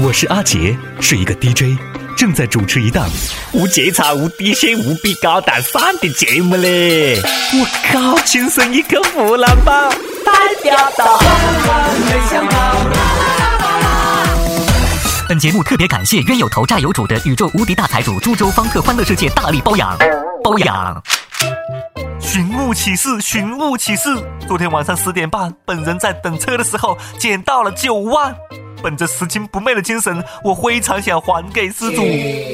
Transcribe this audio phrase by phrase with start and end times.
[0.00, 1.78] 我是阿杰，是一个 DJ，
[2.16, 3.08] 正在主持一档
[3.52, 7.20] 无节操、无底线、无比高大上的节目嘞！
[7.52, 9.88] 我靠，亲生一个湖南宝，
[10.24, 10.32] 代
[10.64, 11.20] 表到。
[15.28, 19.96] 本节目特别感谢冤有头债有主的宇宙无敌大财主株洲方特欢乐世界大力包养，
[20.42, 21.00] 包养。
[22.18, 24.08] 寻物启事，寻物启事！
[24.48, 28.34] 昨天晚上十点半，本人在等车的时候捡到了九万。
[28.84, 32.02] 本着拾金不昧的精神，我非常想还给失主。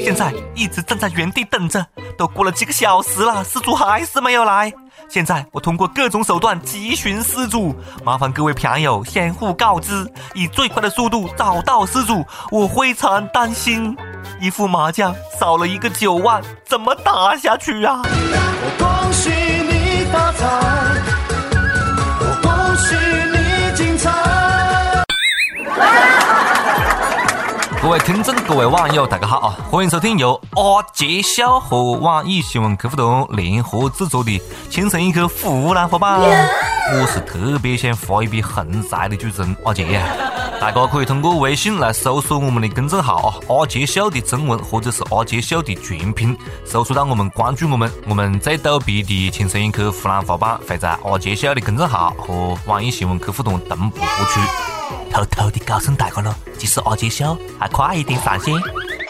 [0.01, 1.85] 现在一直站在原地等着，
[2.17, 4.71] 都过了几个小时了，失主还是没有来。
[5.09, 12.23] 现在我通过各种手段急寻失主，麻烦各位朋友相互告知，以最快的速度找到失主。
[12.49, 13.97] 我非常担心，
[14.39, 18.01] 一副麻将少了一个九万，怎么打下去啊？
[27.91, 29.57] 位听众，各位网友，大家好啊！
[29.69, 34.31] 欢迎收听由阿杰笑和网易新闻客户端联合制作的
[34.69, 36.21] 《亲生一个湖南话版》。
[36.93, 40.07] 我是特别想发一笔横财的主持人阿杰啊！
[40.61, 47.91] 大家可以通过微信来搜索我们的公众号啊，阿杰秀的中文或者是阿杰秀的全拼，搜索到我们，关注我们。
[48.07, 54.39] 我们最逗逼的《亲生一刻湖南话版》会在阿杰秀的公众号和网易新闻客户端同步播出。
[55.11, 58.53] 偷偷的告诉大家了，其实阿杰秀还快一点上线。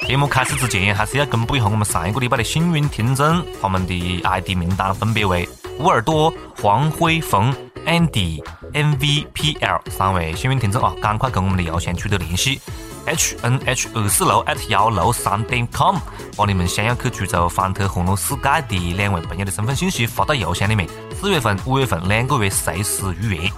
[0.07, 5.47] 节目开始之前，还是要公布一下我们上一个礼拜的幸运听众，他们的 ID 名单分别为
[5.79, 7.53] 乌尔多、黄辉峰、
[7.85, 8.43] Andy、
[8.73, 10.93] MVPL 三位幸运听众啊！
[11.01, 12.59] 赶快跟我们的邮箱取得联系
[13.05, 15.97] ，hnh 二四六幺六三点 com，
[16.35, 20.89] 把你们想要去株洲方特欢乐世界的两位朋友的身份信息发到邮箱里面。
[21.21, 23.51] 四月份、五月份两个月随时预约。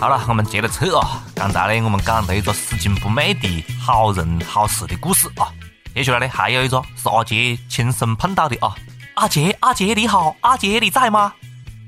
[0.00, 1.22] 好了，我们接着扯啊！
[1.34, 5.48] 刚才呢，我们讲了一个拾金不昧的好人好事的故事啊。
[5.94, 8.74] 接下来呢，还有一个是阿杰亲身碰到的啊。
[9.14, 11.32] 阿杰，阿杰你好，阿杰你在吗？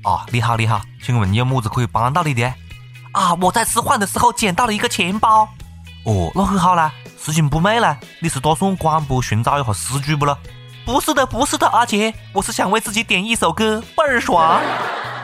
[0.03, 2.43] 啊，你好你好，请问有么子可以帮到你的？
[3.11, 5.47] 啊，我在吃饭的时候捡到了一个钱包。
[6.05, 6.91] 哦，那很好啦，
[7.23, 7.97] 拾金不昧啦。
[8.19, 10.37] 你是打算广播寻找一下失主不咯？
[10.85, 14.59] 不是的，不是的，阿杰，我是想为自己点一首歌，倍儿爽。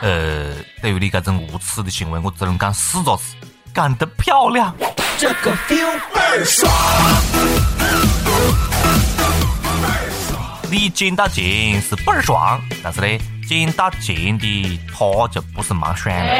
[0.05, 3.35] 呃，对于你这种无耻的行为，我只能讲四个字：
[3.73, 4.71] 干得漂亮！
[5.17, 6.71] 这个 feel 倍儿爽。
[10.69, 13.17] 你捡到钱是倍儿爽，但是呢，
[13.49, 16.33] 捡到钱的他就不是蛮爽了。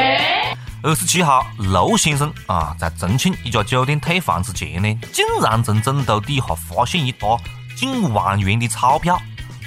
[0.84, 7.36] 二十七号，陆先生啊，在重庆一家酒店退房之前呢，竟然从枕头底下发现一沓
[7.76, 9.20] 近万元的钞票。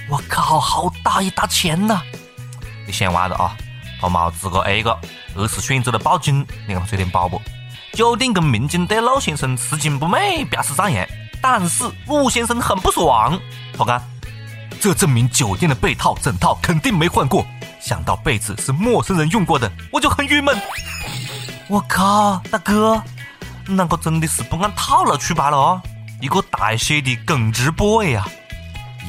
[0.08, 2.02] 我靠，好大一沓钱呐！
[2.88, 3.58] 你想歪了啊？
[4.00, 4.98] 他冇自个 A 个，
[5.36, 6.46] 而是选择了报警。
[6.68, 7.42] 你看这点宝不？
[7.94, 11.06] 酒店跟民警对陆先生拾金不昧表示赞扬，
[11.42, 13.40] 但是陆先生很不爽。
[13.78, 14.02] 他讲，
[14.80, 17.46] 这证明酒店的被套枕套肯定没换过。
[17.82, 20.58] 想到被子是陌生人用过的，我就很郁闷。
[21.68, 23.02] 我靠，大哥，
[23.66, 25.82] 那个真的是不按套路出牌了哦！
[26.22, 28.26] 一个大写的耿直 boy 呀！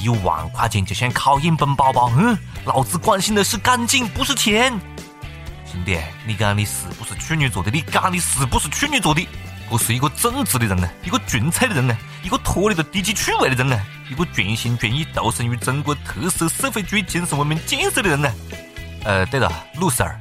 [0.03, 2.11] 一万块钱就想考验本宝宝？
[2.17, 4.73] 嗯，老子关心的是干净，不是钱。
[5.71, 7.71] 兄弟，你讲你是不是处女座的？
[7.71, 9.27] 你讲你是不是处女座的？
[9.71, 13.81] 我是一个正直的人呢，一个纯粹的人呢，一个脱离了低级趣味的人呢，
[14.11, 18.29] 一个全心全意投身于中国特色社会主义精神文明建设的人呢。
[19.05, 20.13] 呃，对了，陆 Sir，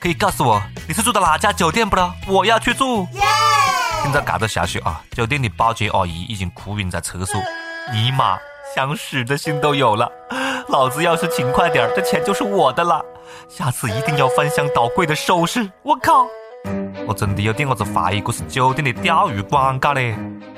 [0.00, 2.14] 可以告诉我你是住的哪家酒店不咯？
[2.26, 3.06] 我要去住。
[4.02, 7.38] 听到这个消息啊，酒店的保洁阿姨已经哭晕在厕所。
[7.92, 8.38] 尼玛！
[8.74, 10.10] 想死的心都有了，
[10.68, 13.00] 老子要是勤快点这钱就是我的了。
[13.48, 15.70] 下次一定要翻箱倒柜的收拾。
[15.84, 16.26] 我靠，
[17.06, 20.16] 我真的有点子怀疑这是酒店的钓鱼广告嘞。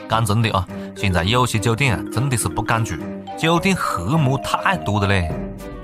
[0.08, 0.66] 讲真的啊，
[0.96, 2.94] 现在有些酒店啊，真的是不敢住，
[3.36, 5.30] 酒店黑幕太多了嘞。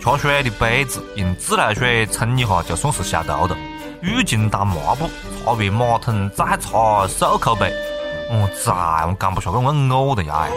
[0.01, 3.55] 缺水的杯子用自来水冲一下就算是消毒的，
[4.01, 5.07] 浴巾当抹布，
[5.45, 7.71] 擦完马桶再擦漱口杯。
[8.35, 10.49] 我咋我讲不出来，我呕的呀！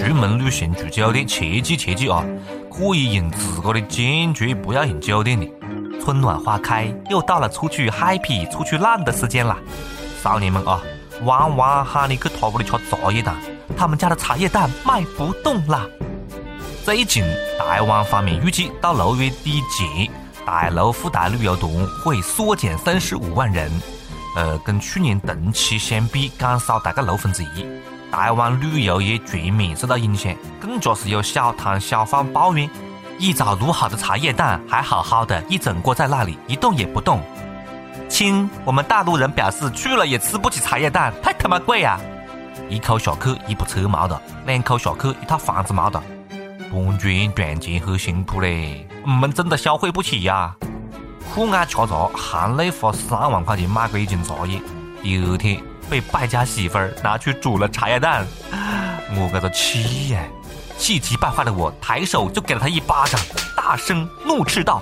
[0.00, 2.24] 出门旅行住酒店，切记切记啊！
[2.72, 5.46] 可以用自个的坚决不要用酒店的。
[6.02, 9.54] 春暖花开，又到了出去 happy、出去浪的时间了。
[10.22, 10.80] 少年们啊，
[11.24, 13.34] 弯弯喊你去他屋里吃茶叶蛋，
[13.76, 15.86] 他们家的茶叶蛋卖不动了。
[16.88, 17.22] 最近，
[17.58, 20.10] 台湾方面预计到六月底前，
[20.46, 21.70] 大陆赴台旅游团
[22.02, 23.70] 会缩减三十五万人，
[24.34, 27.66] 呃，跟去年同期相比减少大概六分之一。
[28.10, 32.70] 台湾旅游业全面受到影响，更加是有小摊小贩抱怨：
[33.18, 37.20] 一早卤好的茶叶蛋还好好的一整锅在那里一动也不动。
[38.08, 42.00] 亲，我们大陆人表示去了也吃不起茶叶蛋，太他妈贵呀！
[42.70, 46.02] 一口下去一部车毛的，两口下去一套房子毛的。
[46.70, 50.54] 搬砖赚钱很辛苦嘞，我们真的消费不起呀。
[51.34, 54.60] 苦爱吃茶，含泪花三万块钱买过一斤茶叶，
[55.02, 58.26] 第二天被败家媳妇儿拿去煮了茶叶蛋，
[59.14, 60.20] 我这个气呀！
[60.76, 63.20] 气急败坏的我抬手就给了他一巴掌，
[63.56, 64.80] 大声怒斥道：“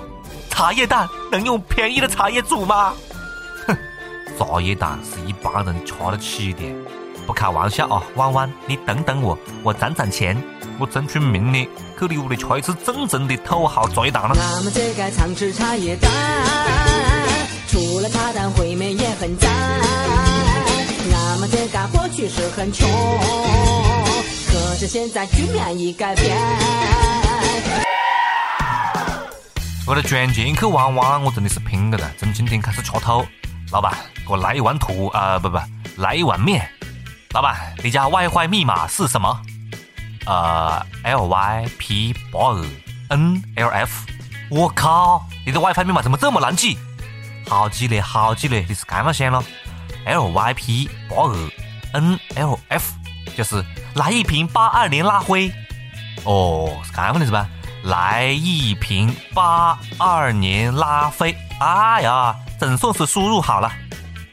[0.49, 2.93] 茶叶蛋能用便宜的茶叶煮吗？
[3.65, 3.77] 哼，
[4.37, 6.61] 茶叶蛋是一般人吃得起的。
[7.25, 10.41] 不开玩笑啊，弯弯，你等等我，我攒攒钱，
[10.79, 11.67] 我争取明年
[11.99, 16.11] 去你屋里吃一次真正的土豪茶叶蛋了。”俺们这个常吃茶叶蛋，
[17.67, 19.51] 除了茶蛋烩面也很赞。
[21.13, 22.87] 俺们这个过去是很穷。
[24.47, 26.37] 可是现在局面已改变。
[29.87, 32.11] 为了赚钱去玩玩，我真的是拼了的。
[32.17, 33.25] 从今天开始吃土，
[33.71, 33.93] 老板
[34.25, 35.57] 给我来一碗土啊，不不，
[35.97, 36.67] 来一碗面。
[37.33, 39.41] 老板，你家 WiFi 密码是什么？
[40.27, 42.65] 呃，LYP 八二
[43.17, 43.89] NLF。
[44.49, 46.77] 我靠，你的 WiFi 密码怎么这么难记？
[47.47, 49.41] 好记嘞，好记嘞，你是干嘛想了
[50.05, 52.83] ？LYP 八二 NLF
[53.37, 53.63] 就是
[53.95, 55.49] 来一瓶八二年拉灰。
[56.25, 57.47] 哦，是干嘛的是吧？
[57.83, 61.37] 来一瓶八二年拉菲。
[61.61, 63.71] 哎呀，总算是输入好了，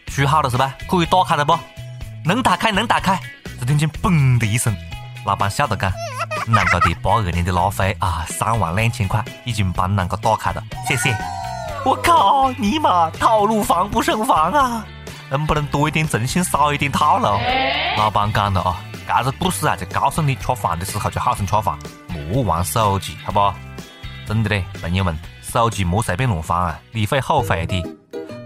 [0.08, 0.74] 输好了是吧？
[0.88, 1.56] 可以打开了不？
[2.24, 3.20] 能打开，能打开。
[3.60, 4.76] 只听见嘣的一声，
[5.24, 5.90] 老板笑着讲
[6.46, 11.16] ：“啷个的八二年的拉菲啊，三万两千块，已经帮啷个打开了，谢谢。”
[11.84, 14.86] 我靠，尼玛，套路防不胜防啊！
[15.30, 17.26] 能不能多一点诚信，少一点套路？
[17.96, 18.76] 老板讲了啊，
[19.06, 21.78] 这个故事啊，就告诉你吃饭的时候就好生吃饭，
[22.08, 23.52] 莫玩手机，好不？
[24.26, 27.82] 真的嘞，朋友们，手机莫随便乱放啊，你会后悔的。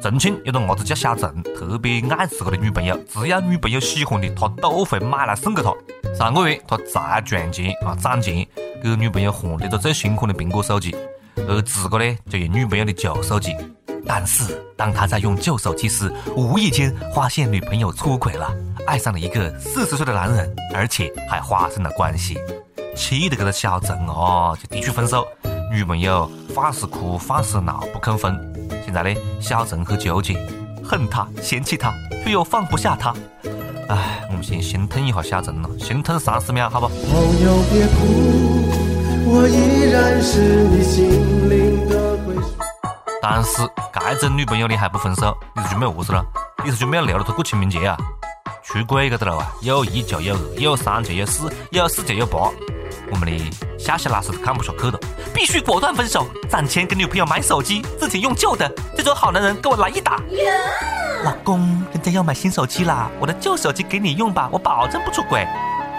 [0.01, 5.73] 重庆有个伢子叫小陈，特别爱自个的女朋友，只要女朋友喜欢的，他都会买来送给她。
[6.17, 8.47] 上个月他才赚钱啊，攒钱
[8.83, 10.95] 给女朋友换了个最新款的苹果手机，
[11.49, 13.55] 而自个呢就用女朋友的旧手机。
[14.07, 18.55] 但是当他在用旧手机时，无意间发现女朋友出轨了，
[18.87, 22.39] 爱上了一个四十岁的男人，而且还发生了关系，
[22.97, 25.27] 气得这个小陈哦就提出分手。
[25.71, 28.48] 女朋友放是哭放是闹不肯分。
[28.89, 30.35] 现在呢，小陈很纠结，
[30.83, 31.93] 恨他嫌弃他，
[32.25, 33.13] 却又放不下他。
[33.91, 36.89] 唉，我们先心疼一下小陈了，心疼三十秒，好不？
[36.89, 36.97] 朋
[37.45, 38.65] 友别哭，
[39.27, 42.55] 我依然是你心灵的归属。
[43.21, 43.61] 但是，
[44.19, 46.25] 这种女朋友你还不分手，你是准备何事了？
[46.65, 47.95] 你是准备要留着她过清明节啊？
[48.63, 49.53] 出轨个的了啊？
[49.63, 52.51] 有一就有二，有三就有四，有四就有八。
[53.11, 54.99] 我们的夏夏老师看不下去了，
[55.35, 58.71] 必须果断分手，攒钱给女朋友买手机，自己用旧的。
[58.97, 60.21] 这种好男人，给我来一打！
[61.25, 61.61] 老公，
[61.93, 65.47] 人家要买新手机啦，我的旧手机给你用吧，我保证不出轨。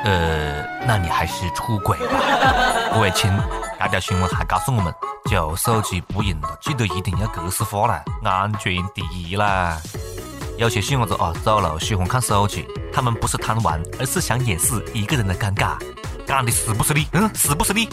[0.03, 2.19] 呃，那你还是出轨吧。
[2.93, 3.31] 各位亲，
[3.79, 4.93] 这条新闻还告诉我们，
[5.29, 9.77] 旧手机不用了，记得一定要格式化啦，安全第一啦。
[10.59, 15.77] 有些小伙子啊，走路喜欢看手机，他们不是贪玩，而是想掩饰一个人的尴尬。
[16.27, 17.07] 讲的是不是你？
[17.13, 17.87] 嗯，是不是你？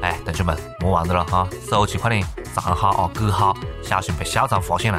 [0.00, 4.98] 哎，同学们，莫玩着了哈，手机快点藏好啊，隔好，小心被校长发现了。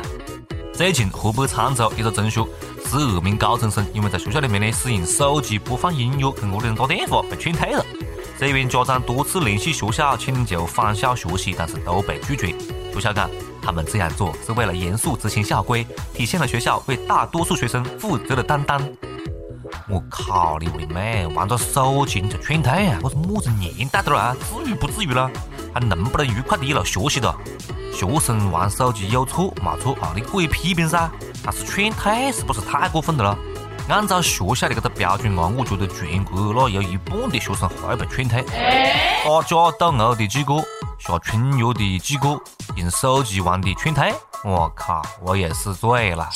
[0.71, 2.45] 最近，河北沧州一个中学，
[2.85, 7.83] 十二名高中生因为在学校里面呢使用手机播放音乐，跟屋里人打电话，被劝退了。
[8.37, 12.53] 虽然家长多次联系学校请求返校学习，但是都被拒绝。
[12.93, 13.27] 学校讲，
[13.69, 18.81] 他们这样做是为了严肃执行校规，体现了学校为大多数学生负责的担当。
[19.87, 20.57] 我靠！
[20.57, 22.97] 你我的妹，玩着手机就劝退啊！
[23.03, 24.35] 我是么子年代的了啊？
[24.39, 25.29] 至于不至于了？
[25.71, 27.31] 还能不能愉快的一路学习的？
[27.93, 30.13] 学生玩手机有错没错啊？
[30.15, 31.07] 你可以批评噻，
[31.43, 33.37] 但是劝退是不是太过分的了？
[33.87, 38.43] 按照学校的这个标准啊，我觉得全国那有一半的学生会被劝退。
[39.23, 40.55] 打架斗殴的几个，
[40.99, 42.41] 下春药的记过，
[42.75, 44.13] 用手机玩的劝退。
[44.43, 45.01] 我靠！
[45.21, 46.29] 我也是醉了。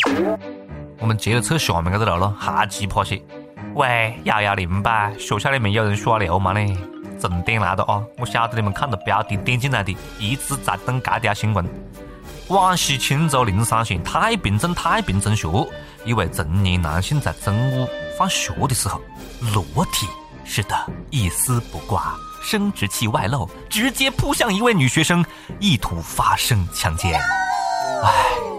[1.00, 3.22] 我们接着扯下面这个楼了，还奇葩些。
[3.76, 6.76] 喂，幺幺零吧，学校里面有人耍流氓嘞！
[7.20, 8.02] 重点来了啊！
[8.18, 11.66] 我晓得你们看到标题点进来的，一直在等这条新闻。
[12.48, 15.48] 广西钦州灵山县太平镇太平中学，
[16.06, 19.02] 一位成年男性在中午放学的时候
[19.54, 20.08] 裸体，
[20.46, 20.76] 是的，
[21.10, 25.26] 一丝不挂，生殖器外露，直接扑向一位女学生，
[25.60, 27.20] 意图发生强奸。
[28.04, 28.12] 哎，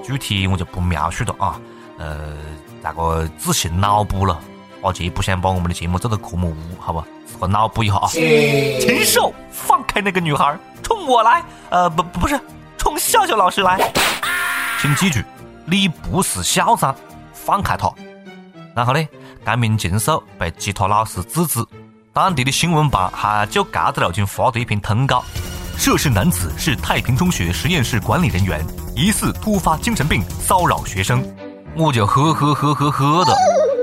[0.02, 1.60] 具体我就不描述了啊，
[1.98, 2.36] 呃，
[2.82, 4.40] 大个自行脑补了。
[4.82, 7.04] 阿杰不想把我们的节目做得这么污，好吧？
[7.26, 8.08] 自个脑补一下啊！
[8.08, 12.40] 禽兽，放开那个女孩，冲冲我来，呃，不不是，
[12.78, 13.92] 冲笑笑老师来。
[14.80, 15.20] 请记住，
[15.66, 16.96] 你不是校长，
[17.34, 17.92] 放开他。
[18.74, 19.06] 然后呢，
[19.44, 21.62] 该名禽兽被吉他老师制止，
[22.14, 25.24] 当地的新闻办还就搿子路径发了一篇通告。
[25.76, 31.20] 涉事男子是太平中学实验室管理人员，疑似突发精神病骚扰学生。
[31.74, 33.34] 我就呵呵呵呵呵的，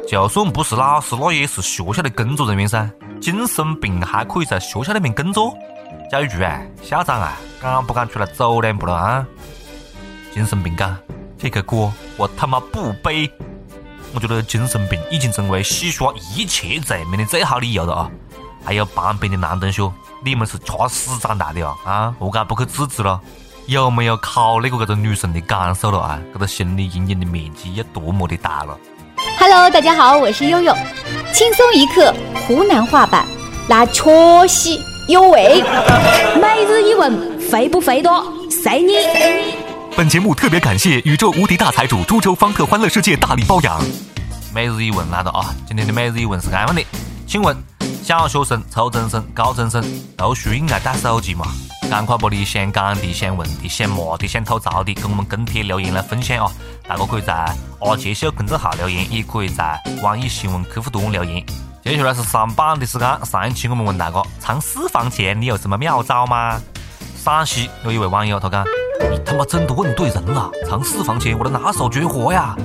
[0.07, 2.89] 就算不是老师，那也是学校的工作人员噻。
[3.19, 5.53] 精神病还可以在学校里面工作？
[6.09, 9.27] 教育局啊，校长啊，敢不敢出来走两步了啊？
[10.33, 10.97] 精神病感，
[11.37, 13.29] 这个锅我他妈不背。
[14.13, 18.11] 我觉得精神病已经成为洗刷一切罪名的最好理由了啊！
[18.63, 19.91] 还有旁边的男同学，
[20.23, 21.75] 你们是吃屎长大的啊？
[21.83, 23.19] 啊，何解不去制止了？
[23.67, 26.19] 有没有考虑过这个女生的感受了啊？
[26.33, 28.77] 这个心理阴影的面积有多么的大了
[29.39, 30.75] ？Hello，大家好，我是悠悠，
[31.33, 32.13] 轻松一刻
[32.47, 33.25] 湖南话版，
[33.67, 34.03] 那确
[34.47, 35.63] 实有味。
[36.41, 38.23] 每日一问，肥不肥多？
[38.49, 38.93] 随你。
[39.95, 43.81] 本节目特别感谢宇宙无敌大财主株洲方特欢乐世界大力包养。
[44.53, 45.53] 每日一问来了啊！
[45.67, 46.81] 今天的每日一问是这样的，
[47.27, 47.55] 请问
[48.03, 49.83] 小学生、初中生、高中生
[50.17, 51.45] 读书应该带手机吗？
[51.89, 56.51] 赶快把你想讲的、想问的、想骂的、想吐槽的，跟我们跟帖留言来分享啊！
[56.87, 57.33] 大家可以在
[57.79, 61.45] 阿杰秀公众号留言，也可以在网易新闻客户端留言。
[61.83, 66.59] 接下来是上榜的时间，上一期我们问大家，藏私房钱你有什么妙招吗？
[67.23, 68.65] 陕西有一位网友他讲。
[69.11, 72.55] 你他妈真的问对人了，藏私房钱，我的拿手绝活呀！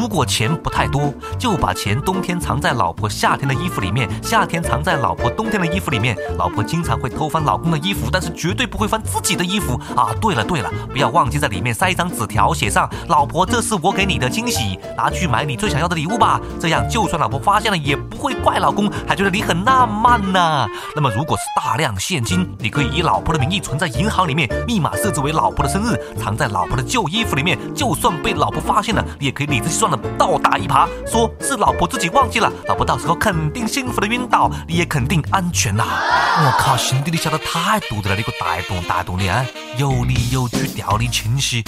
[0.00, 6.16] 如果钱不太多，就把钱冬天藏在老婆夏天的衣服里面，夏天藏在老婆冬天的衣服里面。
[6.38, 10.08] 老婆经常会偷翻老公的衣服，但是绝对不会翻自己的衣服啊！
[10.18, 16.40] 对了对了，不要忘记在里面塞一张纸条，写上“老婆，这是我给你的惊喜，拿去买你最想要的礼物吧”。
[16.58, 20.66] 这样就算老婆发现了，也不会怪老公，还觉得你很浪漫呢。
[20.96, 27.58] 那么如果是大量现金，你可以以老婆的名义存在银行里面，密码设置为老婆的生日，藏在老婆的旧衣服里面。
[27.74, 29.80] 就算被老婆发现了，你也可以理直气。
[29.80, 35.84] 壮倒打一耙，说是老婆自己忘记了，老婆到时候肯定幸福的晕倒，你也肯定安全呐！
[35.84, 39.44] 我靠，兄弟，你晓得太多的了，你个大段大段的啊，
[39.76, 41.64] 有理有据，条理清晰，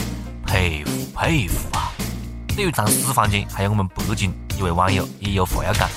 [0.46, 1.92] 佩服佩服啊！
[2.54, 5.88] 对于藏私房钱，还有我们北京一位网友也有话要讲，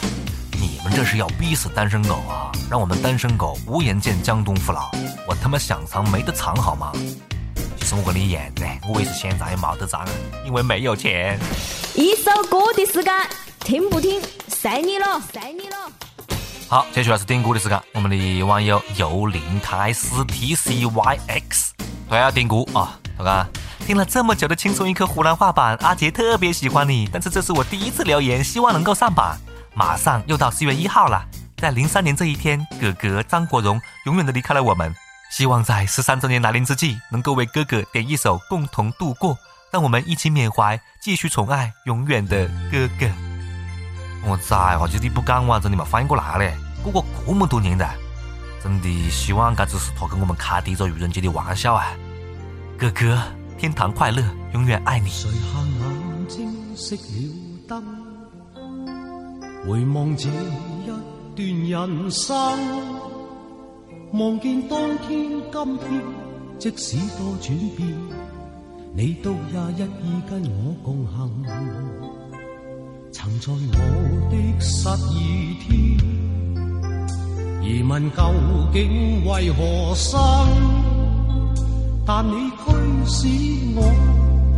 [0.52, 2.52] 你们这是要逼死单身狗啊？
[2.70, 4.90] 让我们单身狗无颜见江东父老，
[5.28, 6.92] 我他妈想藏没得藏好吗？
[7.78, 10.04] 其实我跟你一样的，我也是现在也没得藏，
[10.46, 11.38] 因为没有钱。
[11.98, 13.14] 一首歌的时间，
[13.62, 15.78] 听不听，随你了，随你了。
[16.68, 17.82] 好，接下来是点歌的时间。
[17.94, 21.74] 我们的网友由零开始 T C Y X，
[22.10, 23.00] 他要点歌啊！
[23.18, 23.48] 他讲
[23.88, 29.38] 听了这么久的轻松一刻湖南话版，阿杰特别喜欢你，但是这是我第一次留言，希望能够上榜。
[29.74, 31.26] 马上又到四月一号了，
[31.56, 34.94] 在零三年这一天，哥哥张国荣永远的离开了我们。
[35.32, 39.34] 希望在十三周年来临之际，能够为哥哥点一首《共同度过》。
[39.72, 43.08] 让我们一起缅怀，继续宠爱永远的哥哥。
[44.28, 46.54] 我崽话，就你不讲哇，真的没反应过来嘞。
[46.82, 47.94] 过过这么多年了，
[48.64, 51.88] 真的希望这只是他跟我们开的一个愚人节的玩笑啊。
[52.78, 53.22] 哥哥，
[53.58, 55.10] 天堂快乐，永远爱你。
[55.10, 57.00] 垂下眼睛，熄了
[57.68, 57.84] 灯，
[59.68, 60.88] 回望这一
[61.36, 62.36] 段人生，
[64.14, 66.02] 望见当天今天，
[66.60, 68.15] 即使多转变。
[68.98, 71.30] 你都也一意跟我共行，
[73.12, 73.56] 曾在我
[74.32, 75.70] 的失意天，
[77.62, 78.24] 疑问究
[78.72, 80.18] 竟为何生？
[82.06, 82.64] 但你驱
[83.06, 83.28] 使
[83.76, 83.82] 我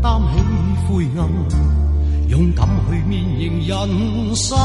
[0.03, 0.37] 担起
[0.87, 1.27] 灰暗，
[2.29, 4.55] 勇敢去面迎人生。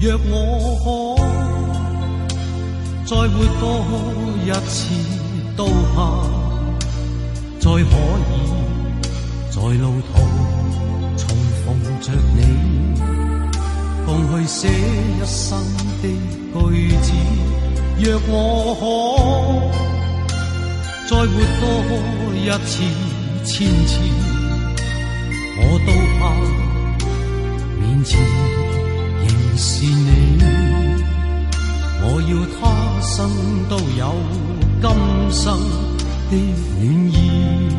[0.00, 0.34] 若我
[0.82, 0.86] 可
[3.06, 3.62] 再活多
[4.44, 4.80] 一次，
[5.56, 5.60] 都
[5.94, 6.41] 怕。
[7.62, 7.80] 再可以
[9.52, 10.10] 在路途
[11.16, 11.22] 重
[11.64, 11.66] 逢
[12.00, 12.40] 着你，
[14.04, 15.56] 共去写一生
[16.02, 16.04] 的
[16.52, 16.58] 句
[16.96, 17.12] 子。
[18.00, 18.34] 若我
[18.74, 18.82] 可
[21.08, 21.24] 再活
[21.60, 21.62] 多
[22.34, 22.72] 一次、
[23.44, 23.54] 千
[23.86, 23.90] 次，
[25.56, 25.88] 我都
[26.18, 26.20] 怕
[27.78, 28.10] 面前
[29.20, 30.10] 仍是你。
[32.02, 32.60] 我要他
[33.00, 33.30] 生
[33.68, 34.02] 都有
[34.82, 34.84] 今
[35.30, 35.91] 生。
[36.32, 36.38] 的
[36.80, 37.71] 暖意，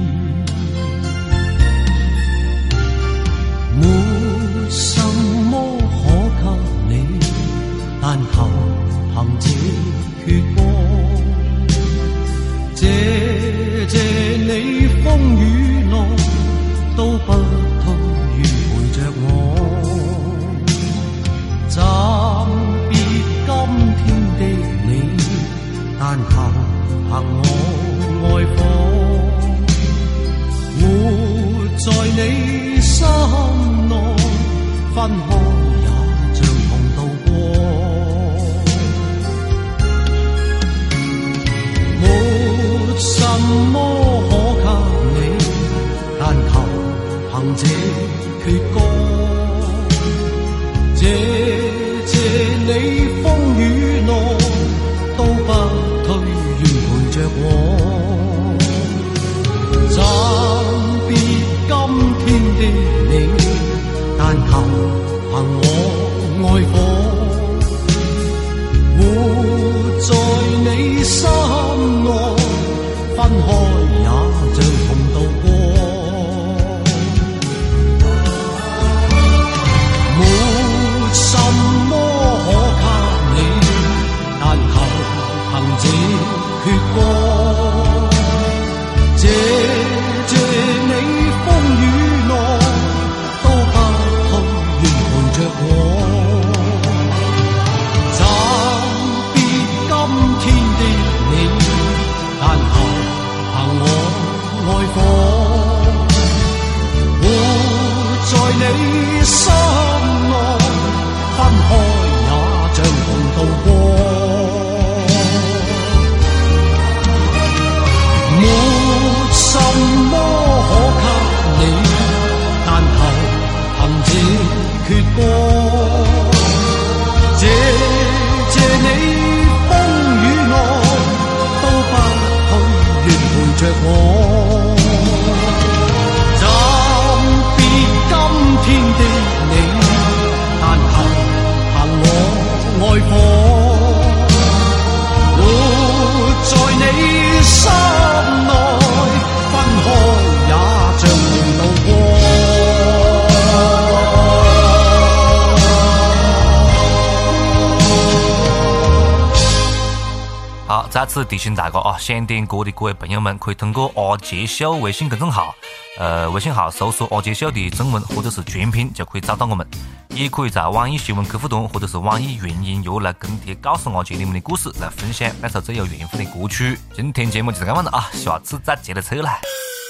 [161.03, 165.53] 再次提醒大家啊，想点歌的各位朋友们，可以通过阿杰秀微信公众号，
[165.99, 169.67] 呃，微信号搜索阿杰秀的中文或者是全拼，就可以找到我们。
[170.11, 176.79] 也可以在网易新闻客户端或者是网易云音乐来跟帖，告诉阿杰你们的故事，来分享那首最有缘分的歌曲。
[176.95, 179.41] 今天节目就是这样了啊，下次再接着扯来。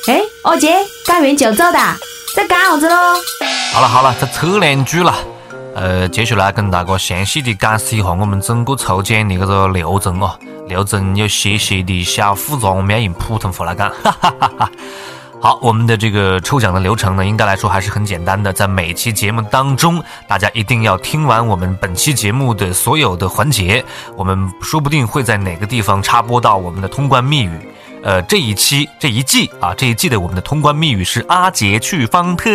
[0.08, 0.74] 哎，阿杰，
[1.06, 1.96] 干完就走哒，
[2.36, 2.96] 在干啥子喽？
[3.72, 5.16] 好了好了，再扯两句了。
[5.76, 10.38] 呃，接下来跟大家详细的解释一下我们整个抽奖的这个流程哦。
[10.68, 13.90] 流程有些些的小复杂，我们要用普通话来讲。
[14.04, 14.72] 哈哈哈哈。
[15.42, 18.54] 好，我们的这个抽奖的流程呢，应该来说还是很简单的。
[18.54, 23.84] 在每期节目当中，大家一定要听完我们本期节目的所有的环节，
[24.16, 27.60] 我们说不定会在哪个地方插播到我们的通关密语。
[28.04, 32.52] 呃，这一期这一季啊，这一季的我们的通关密语是阿杰去方特。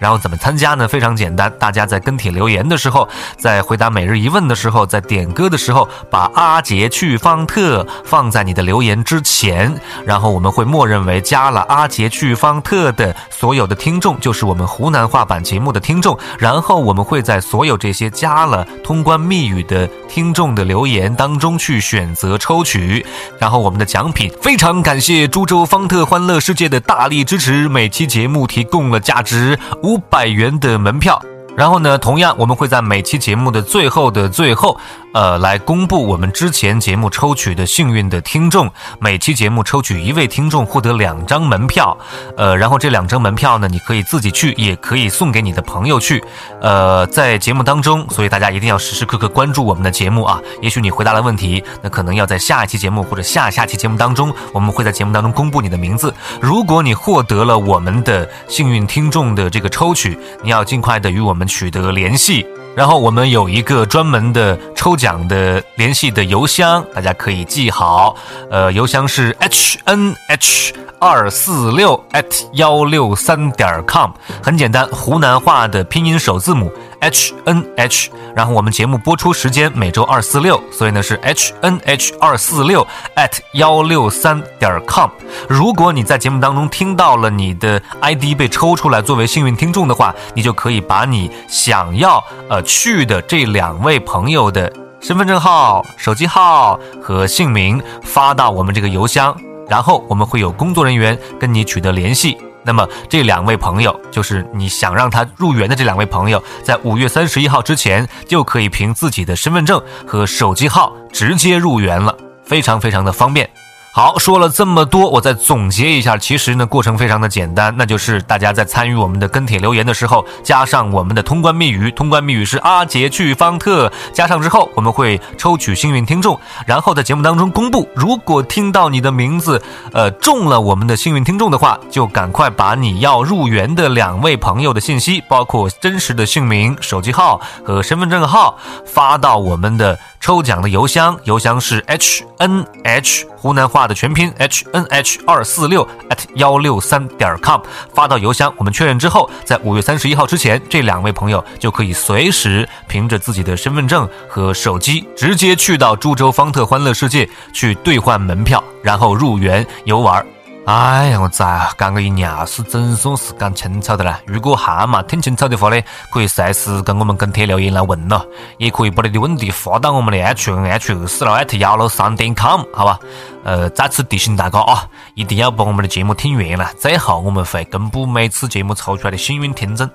[0.00, 0.88] 然后怎么参加呢？
[0.88, 9.72] 非常简单，大家在跟帖留言的时候，在回答每日一问的时候，在点歌的时候，把阿杰去方特放在你的留言之前，
[10.04, 23.06] 然后我们会默认为加了阿杰去方特的所有的听众就是我们湖南话版节目的听众，然后我们会在所有这些加了通关密语的听众的留言当中去选择抽取，
[23.38, 24.71] 然后我们的奖品非常。
[24.80, 31.20] 感谢株洲方特欢乐世界的大力支持，每期节目提供了价值五百元的门票。
[31.56, 34.78] 然后呢，同样我们会在每期节目的最后的最后，
[35.12, 38.70] 呃，来公布我们之前节目抽取的幸运的听众。
[38.98, 41.96] 每期节目抽取一位听众，获得两张门票。
[42.36, 46.24] 呃，然后这两张门票呢，你可以自己去，也可以送给你的朋友去。
[46.60, 50.40] 呃，在节目当中，所以大家一定要时时刻刻关注我们的节目啊。
[50.62, 56.12] 也许你回答了问题，那可能要在下一期节目或者下下期节目当中，我们会在节目当中公布你的名字。
[56.40, 62.46] 如果你获得了我们的幸运听众的这个抽取，你要尽快的与我们取得联系。
[62.74, 68.16] 然后我们有一个专门的抽奖的联系的邮箱，大家可以记好。
[68.50, 74.10] 呃，邮箱是 h n h 二四六 at 幺六三点 com，
[74.42, 78.10] 很简单，湖南话的拼音首字母 h n h。
[78.34, 82.86] 然后我们节目播出时间每周二四六，所以呢是 h n h 二四六
[83.16, 85.10] at 幺六三点 com。
[85.46, 99.36] 如果你在节目当中听到了你的 ID 被抽出来作为幸运听众的话，你就可以把你想要呃去的这两位朋友的身份证号、手机号和姓名发到我们这个邮箱，
[99.68, 102.38] 然后我们会有工作人员跟你取得联系。
[102.64, 113.48] 那么这两位朋友，就是你想让他入园的这两位朋友，在五月三十一号之前就可以凭自己的身份证和手机号直接入园了，非常非常的方便。
[113.94, 127.86] 好，说了这么多，我再总结一下，其实呢，过程非常的简单，那就是大家在参与我们的跟帖留言的时候，加上我们的通关密语，通关密语是阿杰去方特，加上之后，我们会抽取幸运听众，然后在节目当中公布。
[127.94, 147.60] 如果听到你的名字，呃，中了我们的幸运听众的话，就赶快把你要入园的两位朋友的信息，包括真实的姓名、手机号和身份证号，发到我们的抽奖的邮箱，邮箱是 h n h 湖南话的全拼 h n h 二四六 at 幺六三点 com，
[147.92, 160.24] 发到邮箱，我们确认之后，在五月三十一号之前，这两位朋友就可以随时凭着自己的身份证和手机，直接去到株洲方特欢乐世界去兑换门票，然后入园游玩。
[160.64, 164.20] 哎呀，我咋讲个一尿是总算是讲清楚的啦。
[164.24, 168.24] 如果还没听清楚的话呢，可以随时跟我们跟帖留言来问咯，
[168.58, 172.96] 也可以把你的问题发到我们的 h n h 二四六 at 幺六三点 com，好吧？
[173.42, 179.90] 呃，再次提醒大家啊，一定要把我们的节目听完了，最后我们会公布每次节目抽出来的幸运听众。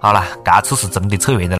[0.00, 1.56] 好了，这次是真的扯远了。